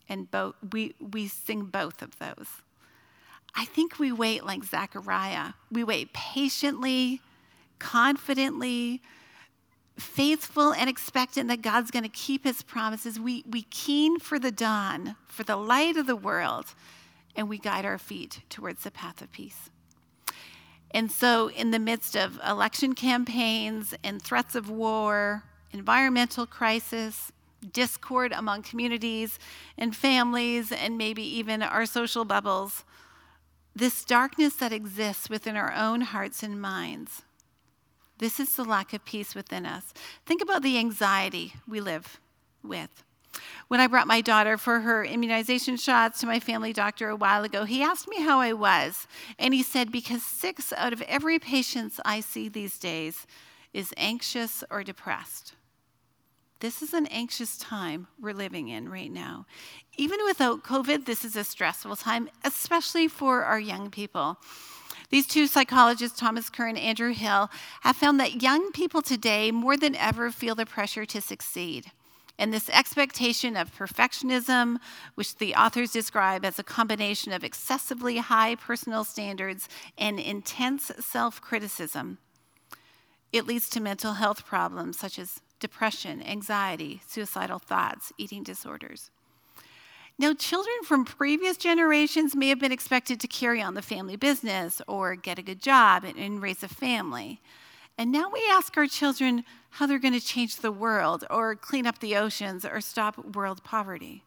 And 0.10 0.30
both, 0.30 0.56
we, 0.72 0.96
we 1.00 1.28
sing 1.28 1.66
both 1.66 2.02
of 2.02 2.18
those. 2.20 2.48
I 3.56 3.66
think 3.66 3.98
we 3.98 4.12
wait 4.12 4.46
like 4.46 4.64
Zechariah. 4.64 5.54
We 5.72 5.84
wait 5.84 6.14
patiently, 6.14 7.22
confidently, 7.80 9.02
faithful 9.98 10.74
and 10.74 10.90
expectant 10.90 11.50
that 11.50 11.64
God's 11.64 11.90
going 11.90 12.04
to 12.04 12.10
keep 12.10 12.44
his 12.44 12.62
promises. 12.62 13.20
We, 13.20 13.44
we 13.50 13.64
keen 13.64 14.20
for 14.20 14.38
the 14.38 14.52
dawn, 14.52 15.16
for 15.28 15.44
the 15.44 15.56
light 15.56 15.98
of 15.98 16.06
the 16.06 16.16
world, 16.16 16.66
and 17.36 17.50
we 17.50 17.58
guide 17.58 17.86
our 17.86 17.98
feet 17.98 18.42
towards 18.50 18.84
the 18.84 18.92
path 18.92 19.22
of 19.22 19.32
peace. 19.32 19.70
And 20.92 21.12
so, 21.12 21.50
in 21.50 21.72
the 21.72 21.80
midst 21.80 22.16
of 22.16 22.40
election 22.48 22.94
campaigns 22.94 23.94
and 24.04 24.22
threats 24.22 24.56
of 24.56 24.70
war, 24.70 25.44
environmental 25.72 26.46
crisis, 26.46 27.32
discord 27.74 28.32
among 28.32 28.64
communities 28.64 29.38
and 29.78 29.96
families, 29.96 30.72
and 30.72 30.98
maybe 30.98 31.24
even 31.24 31.62
our 31.62 31.86
social 31.86 32.26
bubbles, 32.26 32.84
this 33.76 34.06
darkness 34.06 34.56
that 34.56 34.74
exists 34.74 35.30
within 35.30 35.56
our 35.56 35.74
own 35.74 36.02
hearts 36.02 36.42
and 36.42 36.60
minds, 36.60 37.24
This 38.18 38.40
is 38.40 38.56
the 38.56 38.66
lack 38.66 38.94
of 38.94 39.06
peace 39.06 39.36
within 39.36 39.66
us. 39.66 39.94
Think 40.26 40.42
about 40.42 40.64
the 40.64 40.78
anxiety 40.80 41.54
we 41.68 41.80
live 41.80 42.20
with. 42.64 43.04
When 43.68 43.80
I 43.80 43.88
brought 43.88 44.08
my 44.08 44.22
daughter 44.22 44.58
for 44.58 44.82
her 44.82 45.04
immunization 45.04 45.78
shots 45.78 46.20
to 46.20 46.26
my 46.26 46.40
family 46.40 46.74
doctor 46.74 47.10
a 47.10 47.16
while 47.16 47.44
ago, 47.44 47.66
he 47.66 47.84
asked 47.84 48.08
me 48.08 48.22
how 48.22 48.40
I 48.40 48.54
was. 48.54 49.08
And 49.38 49.54
he 49.54 49.64
said, 49.64 49.92
Because 49.92 50.24
six 50.24 50.74
out 50.74 50.94
of 50.94 51.02
every 51.04 51.40
patient 51.40 51.94
I 52.06 52.20
see 52.20 52.50
these 52.50 52.78
days 52.80 53.28
is 53.74 53.94
anxious 53.98 54.64
or 54.70 54.84
depressed. 54.84 55.54
This 56.60 56.82
is 56.82 56.94
an 56.94 57.06
anxious 57.08 57.58
time 57.58 58.08
we're 58.20 58.34
living 58.34 58.68
in 58.70 58.90
right 58.90 59.12
now. 59.12 59.46
Even 59.96 60.20
without 60.26 60.64
COVID, 60.64 61.06
this 61.06 61.24
is 61.24 61.36
a 61.36 61.44
stressful 61.44 61.96
time, 61.98 62.30
especially 62.44 63.08
for 63.08 63.44
our 63.44 63.60
young 63.60 63.92
people. 63.92 64.38
These 65.10 65.28
two 65.28 65.48
psychologists, 65.48 66.20
Thomas 66.20 66.50
Kerr 66.50 66.68
and 66.68 66.78
Andrew 66.78 67.14
Hill, 67.14 67.50
have 67.82 67.96
found 67.96 68.20
that 68.20 68.42
young 68.42 68.72
people 68.72 69.02
today 69.02 69.52
more 69.52 69.78
than 69.78 69.96
ever 69.96 70.32
feel 70.32 70.56
the 70.56 70.66
pressure 70.66 71.06
to 71.06 71.22
succeed. 71.22 71.92
And 72.40 72.54
this 72.54 72.70
expectation 72.70 73.58
of 73.58 73.76
perfectionism, 73.76 74.78
which 75.16 75.38
the 75.38 75.56
authors 75.56 75.92
describe 75.92 76.46
as 76.46 76.60
a 76.60 76.64
combination 76.64 77.32
of 77.32 77.44
excessively 77.44 78.18
high 78.18 78.56
personal 78.56 79.04
standards 79.04 79.68
and 79.98 80.20
intense 80.20 80.92
self 81.00 81.42
criticism, 81.42 82.20
it 83.32 83.48
leads 83.48 83.70
to 83.70 83.80
mental 83.80 84.14
health 84.14 84.46
problems 84.46 85.00
such 85.00 85.18
as 85.18 85.42
depression, 85.60 86.22
anxiety, 86.22 87.02
suicidal 87.08 87.60
thoughts, 87.60 88.14
eating 88.18 88.44
disorders. 88.44 89.10
Now, 90.20 90.34
children 90.34 90.76
from 90.84 91.06
previous 91.06 91.58
generations 91.58 92.36
may 92.36 92.50
have 92.50 92.60
been 92.60 92.72
expected 92.72 93.20
to 93.20 93.28
carry 93.28 93.62
on 93.62 93.76
the 93.76 93.84
family 93.84 94.16
business 94.16 94.82
or 94.88 95.16
get 95.16 95.38
a 95.38 95.44
good 95.44 95.62
job 95.62 96.04
and, 96.04 96.42
raise 96.42 96.64
a 96.64 96.68
family. 96.68 97.40
And 97.98 98.12
now 98.12 98.30
we 98.32 98.44
ask 98.50 98.78
our 98.78 98.86
children 98.86 99.44
how 99.72 99.88
they're 99.88 100.00
going 100.00 100.14
to 100.14 100.26
change 100.26 100.58
the 100.58 100.72
world 100.72 101.26
or 101.30 101.56
clean 101.56 101.88
up 101.88 102.00
the 102.00 102.16
oceans 102.16 102.64
or 102.64 102.80
stop 102.80 103.36
world 103.36 103.64
poverty. 103.64 104.24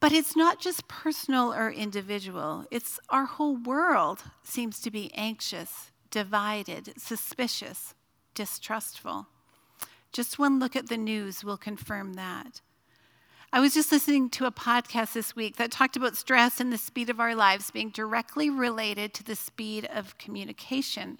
But 0.00 0.12
it's 0.12 0.36
not 0.36 0.60
just 0.60 0.88
personal 0.88 1.54
or 1.54 1.70
individual, 1.70 2.66
it's 2.70 2.98
our 3.08 3.24
whole 3.24 3.56
world 3.56 4.24
seems 4.42 4.80
to 4.80 4.90
be 4.90 5.12
anxious, 5.14 5.90
divided, 6.10 6.94
suspicious, 7.00 7.94
distrustful. 8.34 9.28
Just 10.12 10.38
one 10.38 10.58
look 10.58 10.74
at 10.74 10.88
the 10.88 10.96
news 10.96 11.44
will 11.44 11.56
confirm 11.56 12.14
that. 12.14 12.60
I 13.52 13.60
was 13.60 13.74
just 13.74 13.92
listening 13.92 14.30
to 14.30 14.46
a 14.46 14.52
podcast 14.52 15.12
this 15.12 15.34
week 15.34 15.56
that 15.56 15.70
talked 15.70 15.96
about 15.96 16.16
stress 16.16 16.60
and 16.60 16.72
the 16.72 16.78
speed 16.78 17.10
of 17.10 17.20
our 17.20 17.34
lives 17.34 17.70
being 17.70 17.90
directly 17.90 18.50
related 18.50 19.12
to 19.14 19.24
the 19.24 19.36
speed 19.36 19.88
of 19.92 20.18
communication. 20.18 21.18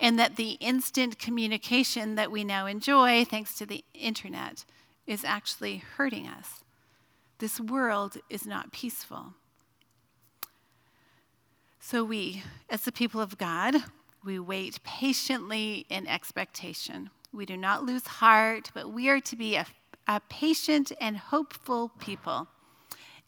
And 0.00 0.18
that 0.18 0.36
the 0.36 0.52
instant 0.60 1.18
communication 1.18 2.16
that 2.16 2.30
we 2.30 2.44
now 2.44 2.66
enjoy, 2.66 3.24
thanks 3.24 3.56
to 3.58 3.66
the 3.66 3.84
internet, 3.94 4.64
is 5.06 5.24
actually 5.24 5.78
hurting 5.96 6.26
us. 6.26 6.64
This 7.38 7.60
world 7.60 8.16
is 8.28 8.46
not 8.46 8.72
peaceful. 8.72 9.34
So, 11.78 12.02
we, 12.02 12.42
as 12.70 12.82
the 12.82 12.92
people 12.92 13.20
of 13.20 13.36
God, 13.36 13.76
we 14.24 14.38
wait 14.38 14.82
patiently 14.84 15.84
in 15.90 16.06
expectation. 16.06 17.10
We 17.32 17.44
do 17.44 17.56
not 17.56 17.84
lose 17.84 18.06
heart, 18.06 18.70
but 18.72 18.90
we 18.90 19.10
are 19.10 19.20
to 19.20 19.36
be 19.36 19.56
a, 19.56 19.66
a 20.08 20.20
patient 20.30 20.92
and 21.00 21.18
hopeful 21.18 21.90
people. 21.98 22.48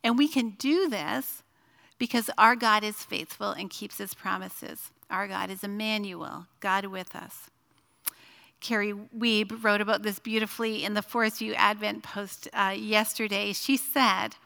And 0.02 0.16
we 0.16 0.28
can 0.28 0.50
do 0.50 0.88
this 0.88 1.42
because 1.98 2.30
our 2.38 2.56
God 2.56 2.84
is 2.84 2.96
faithful 2.96 3.50
and 3.50 3.68
keeps 3.68 3.98
his 3.98 4.14
promises. 4.14 4.90
Our 5.10 5.28
God 5.28 5.50
is 5.50 5.62
Emmanuel, 5.62 6.46
God 6.60 6.86
with 6.86 7.14
us. 7.14 7.50
Carrie 8.60 8.94
Weeb 9.16 9.62
wrote 9.62 9.80
about 9.80 10.02
this 10.02 10.18
beautifully 10.18 10.84
in 10.84 10.94
the 10.94 11.02
Forest 11.02 11.38
View 11.38 11.54
Advent 11.54 12.02
post 12.02 12.48
uh, 12.52 12.74
yesterday. 12.76 13.52
She 13.52 13.76
said, 13.76 14.36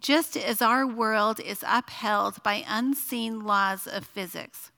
Just 0.00 0.36
as 0.36 0.62
our 0.62 0.86
world 0.86 1.40
is 1.40 1.64
upheld 1.66 2.42
by 2.42 2.64
unseen 2.68 3.40
laws 3.40 3.86
of 3.86 4.06
physics, 4.06 4.70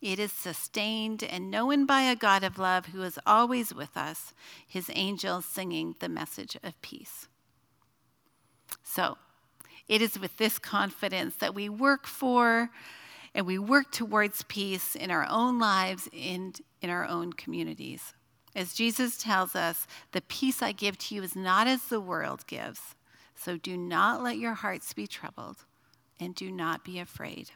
it 0.00 0.18
is 0.18 0.32
sustained 0.32 1.22
and 1.22 1.50
known 1.50 1.84
by 1.84 2.02
a 2.02 2.16
God 2.16 2.44
of 2.44 2.58
love 2.58 2.86
who 2.86 3.02
is 3.02 3.18
always 3.26 3.74
with 3.74 3.96
us, 3.96 4.32
his 4.66 4.90
angels 4.94 5.44
singing 5.44 5.96
the 5.98 6.08
message 6.08 6.56
of 6.62 6.80
peace. 6.80 7.26
So, 8.82 9.18
it 9.88 10.00
is 10.00 10.18
with 10.18 10.36
this 10.36 10.58
confidence 10.58 11.36
that 11.36 11.54
we 11.54 11.68
work 11.68 12.06
for 12.06 12.70
and 13.34 13.46
we 13.46 13.58
work 13.58 13.90
towards 13.92 14.42
peace 14.44 14.94
in 14.94 15.10
our 15.10 15.26
own 15.28 15.58
lives 15.58 16.08
and 16.16 16.60
in 16.80 16.90
our 16.90 17.06
own 17.06 17.32
communities. 17.32 18.14
As 18.54 18.74
Jesus 18.74 19.18
tells 19.18 19.54
us, 19.54 19.86
the 20.12 20.20
peace 20.22 20.62
I 20.62 20.72
give 20.72 20.98
to 20.98 21.14
you 21.14 21.22
is 21.22 21.36
not 21.36 21.66
as 21.66 21.84
the 21.84 22.00
world 22.00 22.46
gives. 22.46 22.94
So 23.34 23.56
do 23.56 23.76
not 23.76 24.22
let 24.22 24.38
your 24.38 24.54
hearts 24.54 24.92
be 24.92 25.06
troubled 25.06 25.64
and 26.18 26.34
do 26.34 26.50
not 26.50 26.84
be 26.84 26.98
afraid. 26.98 27.50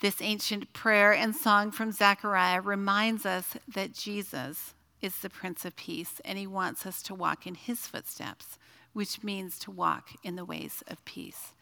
This 0.00 0.22
ancient 0.22 0.72
prayer 0.72 1.12
and 1.12 1.34
song 1.34 1.72
from 1.72 1.90
Zechariah 1.90 2.60
reminds 2.60 3.26
us 3.26 3.56
that 3.66 3.92
Jesus 3.92 4.74
is 5.02 5.18
the 5.18 5.28
Prince 5.28 5.64
of 5.64 5.76
Peace 5.76 6.20
and 6.24 6.38
he 6.38 6.46
wants 6.46 6.86
us 6.86 7.02
to 7.02 7.14
walk 7.14 7.46
in 7.46 7.56
his 7.56 7.80
footsteps, 7.80 8.58
which 8.92 9.22
means 9.22 9.58
to 9.58 9.70
walk 9.70 10.10
in 10.22 10.36
the 10.36 10.44
ways 10.44 10.82
of 10.86 11.04
peace. 11.04 11.52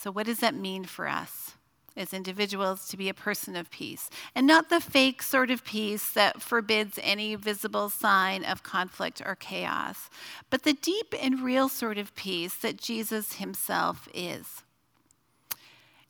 So, 0.00 0.10
what 0.10 0.24
does 0.24 0.38
that 0.38 0.54
mean 0.54 0.84
for 0.84 1.06
us? 1.06 1.52
as 1.96 2.14
individuals 2.14 2.86
to 2.88 2.96
be 2.96 3.08
a 3.08 3.14
person 3.14 3.56
of 3.56 3.68
peace, 3.68 4.08
and 4.34 4.46
not 4.46 4.70
the 4.70 4.80
fake 4.80 5.22
sort 5.22 5.50
of 5.50 5.64
peace 5.64 6.12
that 6.12 6.40
forbids 6.40 7.00
any 7.02 7.34
visible 7.34 7.90
sign 7.90 8.44
of 8.44 8.62
conflict 8.62 9.20
or 9.26 9.34
chaos, 9.34 10.08
but 10.48 10.62
the 10.62 10.72
deep 10.72 11.12
and 11.20 11.42
real 11.42 11.68
sort 11.68 11.98
of 11.98 12.14
peace 12.14 12.54
that 12.54 12.78
Jesus 12.78 13.34
himself 13.34 14.08
is. 14.14 14.62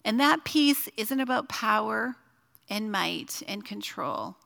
And 0.05 0.21
that 0.21 0.45
peace 0.45 0.89
isn't 0.99 1.19
about 1.19 1.49
power 1.49 2.17
and 2.69 2.93
might 2.93 3.43
and 3.49 3.65
control, 3.65 4.37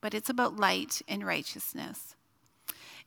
but 0.00 0.14
it's 0.14 0.30
about 0.30 0.56
light 0.56 1.02
and 1.08 1.26
righteousness. 1.26 2.14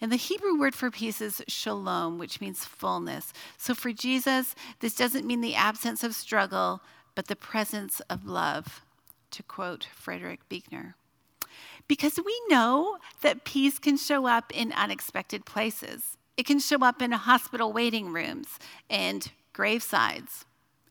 And 0.01 0.11
the 0.11 0.17
Hebrew 0.17 0.57
word 0.59 0.75
for 0.75 0.91
peace 0.91 1.21
is 1.21 1.41
shalom, 1.47 2.17
which 2.17 2.41
means 2.41 2.65
fullness. 2.65 3.33
So 3.57 3.73
for 3.73 3.91
Jesus, 3.91 4.55
this 4.79 4.95
doesn't 4.95 5.25
mean 5.25 5.41
the 5.41 5.55
absence 5.55 6.03
of 6.03 6.15
struggle, 6.15 6.81
but 7.15 7.27
the 7.27 7.35
presence 7.35 7.99
of 8.09 8.25
love, 8.25 8.81
to 9.31 9.43
quote 9.43 9.87
Frederick 9.93 10.47
Buechner. 10.49 10.95
Because 11.87 12.19
we 12.23 12.41
know 12.49 12.97
that 13.21 13.45
peace 13.45 13.79
can 13.79 13.97
show 13.97 14.25
up 14.25 14.51
in 14.53 14.71
unexpected 14.73 15.45
places. 15.45 16.17
It 16.37 16.45
can 16.45 16.59
show 16.59 16.83
up 16.83 17.01
in 17.01 17.11
hospital 17.11 17.71
waiting 17.71 18.11
rooms 18.11 18.57
and 18.89 19.31
gravesides 19.53 20.45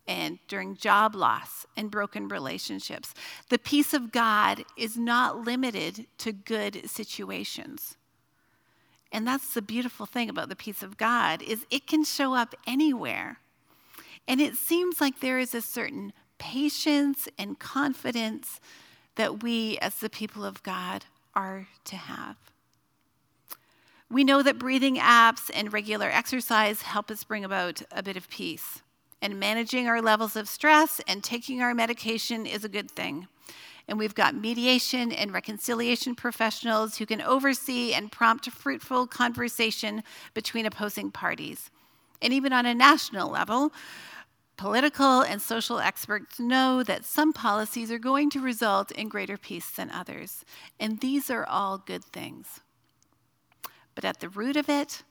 and 0.07 0.38
during 0.49 0.77
job 0.77 1.15
loss 1.15 1.67
and 1.77 1.91
broken 1.91 2.29
relationships. 2.29 3.15
The 3.49 3.59
peace 3.59 3.95
of 3.95 4.12
God 4.12 4.65
is 4.77 4.97
not 4.97 5.45
limited 5.45 6.07
to 6.19 6.33
good 6.33 6.88
situations. 6.88 7.97
And 9.12 9.27
that's 9.27 9.53
the 9.53 9.62
beautiful 9.62 10.07
thing 10.07 10.31
about 10.31 10.48
the 10.48 10.57
peace 10.57 10.83
of 10.83 10.96
God 10.96 11.42
is 11.42 11.66
it 11.70 11.87
can 11.87 12.03
show 12.03 12.35
up 12.35 12.55
anywhere. 12.66 13.38
And 14.27 14.40
it 14.40 14.57
seems 14.57 15.01
like 15.01 15.20
there 15.20 15.38
is 15.38 15.55
a 15.55 15.61
certain 15.61 16.12
patience 16.38 17.29
and 17.38 17.59
confidence 17.59 18.59
that 19.16 19.42
we 19.42 19.79
as 19.79 19.96
the 19.96 20.09
people 20.09 20.44
of 20.44 20.62
God 20.62 21.05
are 21.35 21.68
to 21.85 21.96
have. 21.96 22.37
We 24.11 24.25
know 24.25 24.42
that 24.42 24.59
breathing 24.59 24.96
apps 24.96 25.51
and 25.55 25.72
regular 25.72 26.09
exercise 26.11 26.83
help 26.83 27.11
us 27.11 27.25
bring 27.25 27.44
about 27.44 27.83
a 27.90 28.03
bit 28.03 28.16
of 28.16 28.29
peace 28.31 28.83
and 29.22 29.38
managing 29.38 29.87
our 29.87 30.03
levels 30.03 30.37
of 30.37 30.48
stress 30.48 31.01
and 31.07 31.22
taking 31.22 31.62
our 31.62 31.75
medication 31.75 32.44
is 32.44 32.64
a 32.64 32.68
good 32.68 32.90
thing. 32.90 33.29
And 33.88 33.99
we've 33.99 34.14
got 34.14 34.35
mediation 34.35 35.12
and 35.12 35.33
reconciliation 35.33 36.14
professionals 36.14 36.97
who 36.97 37.07
can 37.07 37.21
oversee 37.21 37.92
and 37.92 38.12
prompt 38.12 38.51
fruitful 38.51 39.07
conversation 39.07 40.03
between 40.35 40.66
opposing 40.66 41.11
parties. 41.11 41.71
And 42.21 42.33
even 42.33 42.53
on 42.53 42.66
a 42.66 42.75
national 42.75 43.29
level, 43.29 43.73
political 44.57 45.23
and 45.23 45.42
social 45.42 45.81
experts 45.81 46.38
know 46.38 46.83
that 46.85 47.05
some 47.05 47.33
policies 47.33 47.90
are 47.90 47.99
going 47.99 48.31
to 48.31 48.40
result 48.40 48.92
in 48.92 49.09
greater 49.09 49.37
peace 49.37 49.71
than 49.71 49.90
others. 49.90 50.45
And 50.79 51.01
these 51.01 51.31
are 51.31 51.45
all 51.45 51.79
good 51.79 52.05
things. 52.05 52.61
But 53.95 54.05
at 54.05 54.21
the 54.21 54.29
root 54.29 54.57
of 54.57 54.68
it, 54.68 55.03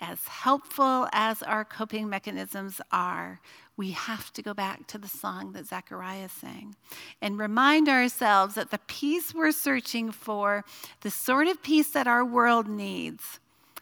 as 0.00 0.26
helpful 0.26 1.08
as 1.12 1.42
our 1.42 1.64
coping 1.64 2.08
mechanisms 2.08 2.80
are, 2.90 3.40
we 3.76 3.92
have 3.92 4.32
to 4.34 4.42
go 4.42 4.52
back 4.52 4.86
to 4.88 4.98
the 4.98 5.08
song 5.08 5.52
that 5.52 5.66
Zechariah 5.66 6.28
sang 6.28 6.76
and 7.20 7.38
remind 7.38 7.88
ourselves 7.88 8.54
that 8.54 8.70
the 8.70 8.80
peace 8.86 9.34
we're 9.34 9.52
searching 9.52 10.12
for, 10.12 10.64
the 11.00 11.10
sort 11.10 11.48
of 11.48 11.62
peace 11.62 11.90
that 11.90 12.06
our 12.06 12.24
world 12.24 12.68
needs, 12.68 13.40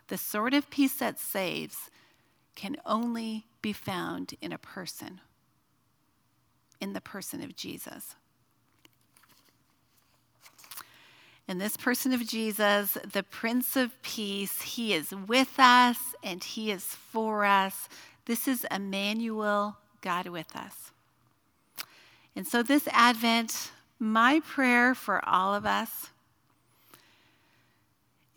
the 0.09 0.19
sort 0.19 0.55
of 0.55 0.71
peace 0.71 0.95
that 0.95 1.19
saves, 1.19 1.91
can 2.55 2.77
only 2.87 3.47
be 3.63 3.73
found 3.73 4.35
in 4.41 4.53
a 4.53 4.59
person, 4.59 5.21
in 6.81 6.93
the 6.93 7.01
person 7.01 7.43
of 7.43 7.57
Jesus. 7.57 8.15
In 11.51 11.59
this 11.59 11.77
person 11.77 12.13
of 12.13 12.25
Jesus, 12.25 12.97
the 13.13 13.25
Prince 13.25 13.75
of 13.75 14.01
Peace, 14.03 14.63
he 14.63 14.95
is 14.95 15.13
with 15.13 15.59
us 15.59 15.99
and 16.23 16.45
he 16.45 16.71
is 16.71 16.85
for 16.85 17.45
us. 17.45 17.89
This 18.27 18.47
is 18.47 18.65
Emmanuel, 18.71 19.77
God 20.01 20.29
with 20.29 20.55
us. 20.55 20.93
And 22.37 22.47
so, 22.47 22.63
this 22.63 22.87
Advent, 22.93 23.73
my 23.99 24.39
prayer 24.47 24.95
for 24.95 25.29
all 25.29 25.53
of 25.53 25.67
us 25.67 26.11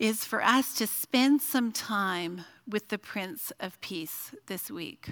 is 0.00 0.24
for 0.24 0.42
us 0.42 0.74
to 0.74 0.86
spend 0.88 1.40
some 1.40 1.70
time 1.70 2.44
with 2.68 2.88
the 2.88 2.98
Prince 2.98 3.52
of 3.60 3.80
Peace 3.80 4.34
this 4.46 4.72
week. 4.72 5.10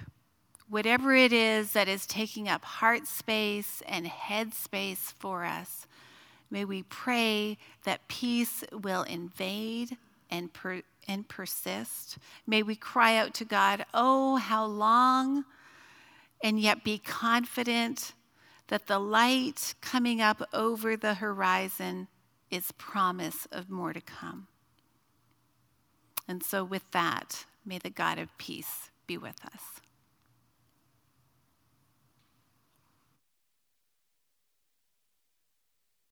Whatever 0.69 1.15
it 1.15 1.33
is 1.33 1.71
that 1.75 1.87
is 1.87 2.05
taking 2.07 2.49
up 2.49 2.65
heart 2.65 3.07
space 3.07 3.81
and 3.87 4.09
head 4.09 4.55
space 4.55 5.15
for 5.21 5.45
us, 5.45 5.87
may 6.53 6.65
we 6.65 6.85
pray 6.85 7.59
that 7.85 8.07
peace 8.07 8.62
will 8.73 9.03
invade 9.03 9.97
and, 10.31 10.53
per- 10.53 10.83
and 11.09 11.27
persist. 11.27 12.19
May 12.47 12.62
we 12.62 12.77
cry 12.77 13.17
out 13.17 13.35
to 13.35 13.45
God, 13.45 13.85
Oh, 13.93 14.37
how 14.37 14.65
long? 14.67 15.45
And 16.45 16.61
yet 16.61 16.85
be 16.85 16.99
confident 16.99 18.12
that 18.69 18.87
the 18.87 18.99
light 18.99 19.75
coming 19.81 20.21
up 20.21 20.43
over 20.53 20.97
the 20.97 21.15
horizon 21.15 22.09
is 22.51 22.73
promise 22.73 23.47
of 23.51 23.71
more 23.71 23.93
to 23.93 24.01
come. 24.01 24.47
And 26.29 26.43
so, 26.43 26.65
with 26.65 26.91
that, 26.93 27.47
may 27.65 27.79
the 27.79 27.91
God 27.91 28.19
of 28.19 28.37
peace 28.38 28.91
be 29.07 29.19
with 29.19 29.45
us. 29.45 29.81